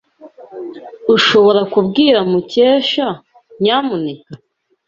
[1.15, 3.07] Ushobora kubwira Mukesha,
[3.61, 4.31] nyamuneka?